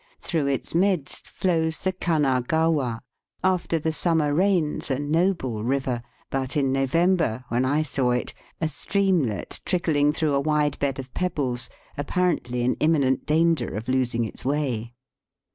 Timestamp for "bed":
10.79-10.97